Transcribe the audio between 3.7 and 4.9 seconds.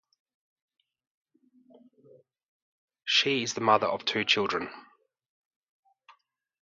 of two children.